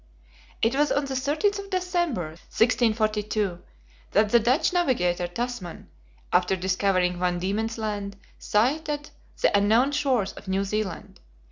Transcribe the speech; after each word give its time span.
It 0.63 0.73
was 0.75 0.91
on 0.91 1.05
the 1.05 1.13
13th 1.13 1.59
of 1.59 1.69
December, 1.69 2.29
1642, 2.49 3.59
that 4.13 4.29
the 4.29 4.39
Dutch 4.39 4.73
navigator 4.73 5.27
Tasman, 5.27 5.89
after 6.33 6.55
discovering 6.55 7.19
Van 7.19 7.37
Diemen's 7.37 7.77
Land, 7.77 8.17
sighted 8.39 9.11
the 9.41 9.55
unknown 9.55 9.91
shores 9.91 10.33
of 10.33 10.47
New 10.47 10.63
Zealand. 10.63 11.19